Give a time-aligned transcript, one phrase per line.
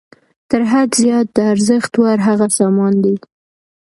[0.49, 3.15] تر حد زیات د ارزښت وړ هغه سامان دی